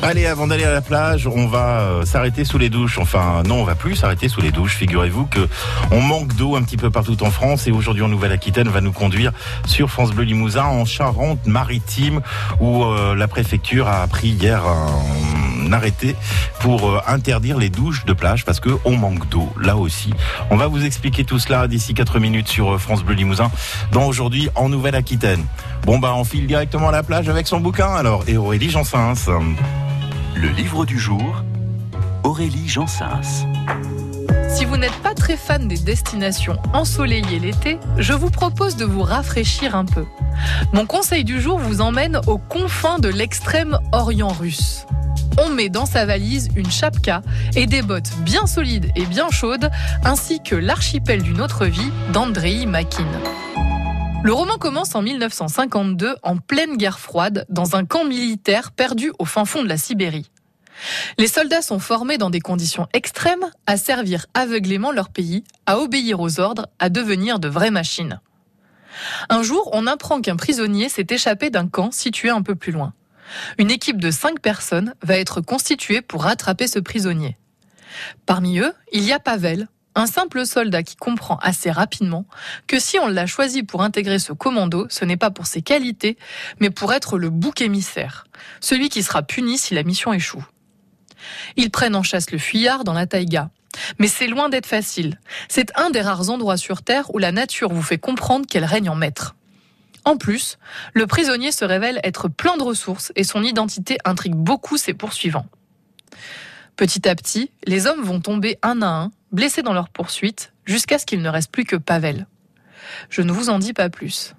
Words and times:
Allez, 0.00 0.26
avant 0.26 0.46
d'aller 0.46 0.64
à 0.64 0.72
la 0.72 0.80
plage, 0.80 1.26
on 1.26 1.48
va 1.48 1.80
euh, 1.80 2.04
s'arrêter 2.04 2.44
sous 2.44 2.56
les 2.56 2.70
douches. 2.70 2.98
Enfin, 2.98 3.42
non, 3.44 3.56
on 3.56 3.64
va 3.64 3.74
plus 3.74 3.96
s'arrêter 3.96 4.28
sous 4.28 4.40
les 4.40 4.52
douches. 4.52 4.76
Figurez-vous 4.76 5.26
que 5.26 5.48
on 5.90 6.00
manque 6.00 6.34
d'eau 6.36 6.54
un 6.54 6.62
petit 6.62 6.76
peu 6.76 6.88
partout 6.88 7.20
en 7.24 7.32
France 7.32 7.66
et 7.66 7.72
aujourd'hui 7.72 8.04
en 8.04 8.08
Nouvelle-Aquitaine 8.08 8.68
va 8.68 8.80
nous 8.80 8.92
conduire 8.92 9.32
sur 9.66 9.90
France 9.90 10.12
Bleu 10.12 10.24
Limousin 10.24 10.64
en 10.64 10.84
Charente-Maritime 10.84 12.20
où 12.60 12.84
euh, 12.84 13.16
la 13.16 13.26
préfecture 13.26 13.88
a 13.88 14.06
pris 14.06 14.28
hier 14.28 14.62
un 14.64 15.72
arrêté 15.72 16.14
pour 16.60 16.88
euh, 16.88 17.00
interdire 17.08 17.58
les 17.58 17.68
douches 17.68 18.04
de 18.04 18.12
plage 18.12 18.44
parce 18.44 18.60
que 18.60 18.70
on 18.84 18.96
manque 18.96 19.28
d'eau 19.28 19.52
là 19.60 19.76
aussi. 19.76 20.14
On 20.50 20.56
va 20.56 20.68
vous 20.68 20.84
expliquer 20.84 21.24
tout 21.24 21.40
cela 21.40 21.66
d'ici 21.66 21.92
4 21.92 22.20
minutes 22.20 22.48
sur 22.48 22.80
France 22.80 23.02
Bleu 23.02 23.16
Limousin 23.16 23.50
dans 23.90 24.06
aujourd'hui 24.06 24.48
en 24.54 24.68
Nouvelle-Aquitaine. 24.68 25.44
Bon 25.82 25.98
bah 25.98 26.14
on 26.14 26.22
file 26.22 26.46
directement 26.46 26.90
à 26.90 26.92
la 26.92 27.02
plage 27.02 27.28
avec 27.28 27.48
son 27.48 27.58
bouquin 27.58 27.88
alors 27.94 28.22
et 28.28 28.36
Aurélie 28.36 28.70
Jansens. 28.70 29.28
Le 30.34 30.48
livre 30.48 30.84
du 30.84 30.98
jour, 30.98 31.42
Aurélie 32.24 32.68
Jansens. 32.68 33.46
Si 34.48 34.64
vous 34.64 34.76
n'êtes 34.76 34.96
pas 35.02 35.14
très 35.14 35.36
fan 35.36 35.68
des 35.68 35.78
destinations 35.78 36.56
ensoleillées 36.72 37.38
l'été, 37.38 37.78
je 37.98 38.12
vous 38.12 38.30
propose 38.30 38.76
de 38.76 38.84
vous 38.84 39.02
rafraîchir 39.02 39.74
un 39.74 39.84
peu. 39.84 40.04
Mon 40.72 40.86
conseil 40.86 41.24
du 41.24 41.40
jour 41.40 41.58
vous 41.58 41.80
emmène 41.80 42.20
aux 42.26 42.38
confins 42.38 42.98
de 42.98 43.08
l'extrême 43.08 43.78
Orient 43.92 44.28
russe. 44.32 44.86
On 45.40 45.50
met 45.50 45.68
dans 45.68 45.86
sa 45.86 46.06
valise 46.06 46.48
une 46.56 46.70
chapka 46.70 47.22
et 47.54 47.66
des 47.66 47.82
bottes 47.82 48.12
bien 48.20 48.46
solides 48.46 48.90
et 48.96 49.06
bien 49.06 49.30
chaudes, 49.30 49.70
ainsi 50.04 50.42
que 50.42 50.56
l'archipel 50.56 51.22
d'une 51.22 51.40
autre 51.40 51.66
vie 51.66 51.92
d'Andrei 52.12 52.66
Makin. 52.66 53.06
Le 54.24 54.32
roman 54.32 54.58
commence 54.58 54.94
en 54.96 55.02
1952 55.02 56.16
en 56.22 56.36
pleine 56.38 56.76
guerre 56.76 56.98
froide 56.98 57.46
dans 57.48 57.76
un 57.76 57.84
camp 57.84 58.04
militaire 58.04 58.72
perdu 58.72 59.12
au 59.20 59.24
fin 59.24 59.44
fond 59.44 59.62
de 59.62 59.68
la 59.68 59.76
Sibérie. 59.76 60.30
Les 61.18 61.28
soldats 61.28 61.62
sont 61.62 61.78
formés 61.78 62.18
dans 62.18 62.28
des 62.28 62.40
conditions 62.40 62.88
extrêmes 62.92 63.50
à 63.66 63.76
servir 63.76 64.26
aveuglément 64.34 64.90
leur 64.90 65.08
pays, 65.10 65.44
à 65.66 65.78
obéir 65.78 66.20
aux 66.20 66.40
ordres, 66.40 66.66
à 66.78 66.88
devenir 66.88 67.38
de 67.38 67.48
vraies 67.48 67.70
machines. 67.70 68.20
Un 69.28 69.42
jour, 69.42 69.70
on 69.72 69.86
apprend 69.86 70.20
qu'un 70.20 70.36
prisonnier 70.36 70.88
s'est 70.88 71.06
échappé 71.08 71.50
d'un 71.50 71.68
camp 71.68 71.92
situé 71.92 72.28
un 72.28 72.42
peu 72.42 72.56
plus 72.56 72.72
loin. 72.72 72.94
Une 73.58 73.70
équipe 73.70 74.00
de 74.00 74.10
cinq 74.10 74.40
personnes 74.40 74.94
va 75.02 75.16
être 75.16 75.40
constituée 75.40 76.00
pour 76.00 76.24
rattraper 76.24 76.66
ce 76.66 76.80
prisonnier. 76.80 77.36
Parmi 78.26 78.58
eux, 78.58 78.72
il 78.92 79.04
y 79.04 79.12
a 79.12 79.20
Pavel, 79.20 79.68
un 79.94 80.06
simple 80.06 80.46
soldat 80.46 80.82
qui 80.82 80.96
comprend 80.96 81.38
assez 81.38 81.70
rapidement 81.70 82.26
que 82.66 82.78
si 82.78 82.98
on 82.98 83.08
l'a 83.08 83.26
choisi 83.26 83.62
pour 83.62 83.82
intégrer 83.82 84.18
ce 84.18 84.32
commando, 84.32 84.86
ce 84.90 85.04
n'est 85.04 85.16
pas 85.16 85.30
pour 85.30 85.46
ses 85.46 85.62
qualités, 85.62 86.16
mais 86.60 86.70
pour 86.70 86.92
être 86.92 87.18
le 87.18 87.30
bouc 87.30 87.60
émissaire, 87.60 88.24
celui 88.60 88.88
qui 88.88 89.02
sera 89.02 89.22
puni 89.22 89.58
si 89.58 89.74
la 89.74 89.82
mission 89.82 90.12
échoue. 90.12 90.44
Ils 91.56 91.70
prennent 91.70 91.96
en 91.96 92.02
chasse 92.02 92.30
le 92.30 92.38
fuyard 92.38 92.84
dans 92.84 92.92
la 92.92 93.06
taïga. 93.06 93.50
Mais 93.98 94.08
c'est 94.08 94.26
loin 94.26 94.48
d'être 94.48 94.66
facile. 94.66 95.20
C'est 95.48 95.76
un 95.76 95.90
des 95.90 96.00
rares 96.00 96.30
endroits 96.30 96.56
sur 96.56 96.82
Terre 96.82 97.14
où 97.14 97.18
la 97.18 97.32
nature 97.32 97.72
vous 97.72 97.82
fait 97.82 97.98
comprendre 97.98 98.46
qu'elle 98.46 98.64
règne 98.64 98.88
en 98.88 98.94
maître. 98.94 99.36
En 100.04 100.16
plus, 100.16 100.58
le 100.94 101.06
prisonnier 101.06 101.52
se 101.52 101.64
révèle 101.64 102.00
être 102.02 102.28
plein 102.28 102.56
de 102.56 102.62
ressources 102.62 103.12
et 103.14 103.24
son 103.24 103.42
identité 103.42 103.98
intrigue 104.04 104.34
beaucoup 104.34 104.76
ses 104.76 104.94
poursuivants. 104.94 105.46
Petit 106.76 107.08
à 107.08 107.14
petit, 107.14 107.50
les 107.66 107.86
hommes 107.86 108.02
vont 108.02 108.20
tomber 108.20 108.58
un 108.62 108.82
à 108.82 108.86
un, 108.86 109.12
blessés 109.32 109.62
dans 109.62 109.72
leur 109.72 109.88
poursuite, 109.88 110.52
jusqu'à 110.64 110.98
ce 110.98 111.06
qu'il 111.06 111.22
ne 111.22 111.28
reste 111.28 111.50
plus 111.50 111.64
que 111.64 111.76
Pavel. 111.76 112.26
Je 113.10 113.22
ne 113.22 113.32
vous 113.32 113.50
en 113.50 113.58
dis 113.58 113.72
pas 113.72 113.90
plus. 113.90 114.34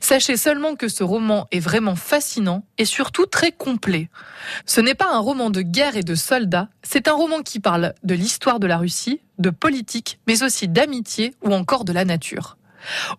Sachez 0.00 0.36
seulement 0.36 0.74
que 0.74 0.88
ce 0.88 1.04
roman 1.04 1.46
est 1.52 1.60
vraiment 1.60 1.96
fascinant 1.96 2.64
et 2.78 2.84
surtout 2.84 3.26
très 3.26 3.52
complet. 3.52 4.08
Ce 4.66 4.80
n'est 4.80 4.94
pas 4.94 5.12
un 5.12 5.18
roman 5.18 5.50
de 5.50 5.62
guerre 5.62 5.96
et 5.96 6.02
de 6.02 6.14
soldats, 6.14 6.68
c'est 6.82 7.08
un 7.08 7.14
roman 7.14 7.42
qui 7.42 7.60
parle 7.60 7.94
de 8.02 8.14
l'histoire 8.14 8.60
de 8.60 8.66
la 8.66 8.78
Russie, 8.78 9.20
de 9.38 9.50
politique, 9.50 10.18
mais 10.26 10.42
aussi 10.42 10.68
d'amitié 10.68 11.34
ou 11.42 11.54
encore 11.54 11.84
de 11.84 11.92
la 11.92 12.04
nature. 12.04 12.56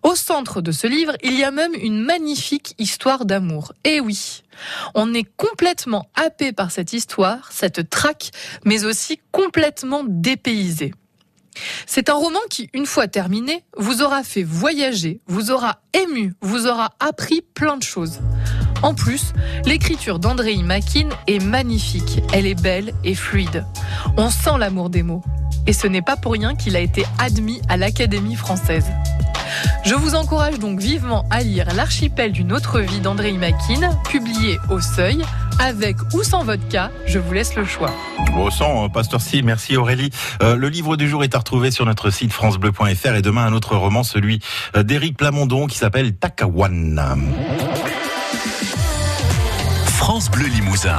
Au 0.02 0.14
centre 0.16 0.60
de 0.60 0.72
ce 0.72 0.86
livre, 0.88 1.16
il 1.22 1.38
y 1.38 1.44
a 1.44 1.52
même 1.52 1.74
une 1.74 2.00
magnifique 2.00 2.74
histoire 2.78 3.24
d'amour. 3.24 3.72
Et 3.84 4.00
oui, 4.00 4.42
on 4.94 5.14
est 5.14 5.28
complètement 5.36 6.08
happé 6.16 6.52
par 6.52 6.72
cette 6.72 6.92
histoire, 6.92 7.52
cette 7.52 7.88
traque, 7.88 8.30
mais 8.64 8.84
aussi 8.84 9.20
complètement 9.30 10.04
dépaysé. 10.06 10.92
C'est 11.86 12.08
un 12.08 12.14
roman 12.14 12.40
qui, 12.50 12.70
une 12.72 12.86
fois 12.86 13.08
terminé, 13.08 13.64
vous 13.76 14.02
aura 14.02 14.22
fait 14.22 14.42
voyager, 14.42 15.20
vous 15.26 15.50
aura 15.50 15.80
ému, 15.92 16.34
vous 16.40 16.66
aura 16.66 16.92
appris 17.00 17.42
plein 17.54 17.76
de 17.76 17.82
choses. 17.82 18.20
En 18.82 18.94
plus, 18.94 19.32
l'écriture 19.64 20.18
d'Andrei 20.18 20.56
Makin 20.56 21.08
est 21.26 21.42
magnifique, 21.42 22.20
elle 22.32 22.46
est 22.46 22.60
belle 22.60 22.92
et 23.04 23.14
fluide. 23.14 23.64
On 24.16 24.30
sent 24.30 24.58
l'amour 24.58 24.90
des 24.90 25.02
mots. 25.02 25.22
Et 25.66 25.72
ce 25.72 25.86
n'est 25.86 26.02
pas 26.02 26.16
pour 26.16 26.32
rien 26.32 26.56
qu'il 26.56 26.74
a 26.74 26.80
été 26.80 27.04
admis 27.18 27.60
à 27.68 27.76
l'Académie 27.76 28.34
française. 28.34 28.86
Je 29.84 29.94
vous 29.94 30.14
encourage 30.14 30.58
donc 30.58 30.80
vivement 30.80 31.24
à 31.30 31.42
lire 31.42 31.72
L'archipel 31.74 32.32
d'une 32.32 32.52
autre 32.52 32.80
vie 32.80 33.00
d'André 33.00 33.32
Makin, 33.32 33.96
publié 34.08 34.58
au 34.70 34.80
Seuil, 34.80 35.22
avec 35.62 35.96
ou 36.12 36.22
sans 36.24 36.42
vodka, 36.42 36.90
je 37.06 37.18
vous 37.18 37.32
laisse 37.32 37.54
le 37.54 37.64
choix. 37.64 37.92
Au 38.36 38.50
sang, 38.50 38.88
Pasteur 38.88 39.20
Si, 39.20 39.42
merci 39.42 39.76
Aurélie. 39.76 40.10
Euh, 40.42 40.56
le 40.56 40.68
livre 40.68 40.96
du 40.96 41.08
jour 41.08 41.22
est 41.22 41.34
à 41.34 41.38
retrouver 41.38 41.70
sur 41.70 41.86
notre 41.86 42.10
site 42.10 42.32
francebleu.fr 42.32 43.14
et 43.14 43.22
demain 43.22 43.46
un 43.46 43.52
autre 43.52 43.76
roman, 43.76 44.02
celui 44.02 44.40
euh, 44.76 44.82
d'Éric 44.82 45.16
Plamondon 45.16 45.66
qui 45.66 45.78
s'appelle 45.78 46.14
Takawan. 46.14 47.00
France 49.86 50.30
Bleu 50.30 50.48
Limousin. 50.48 50.98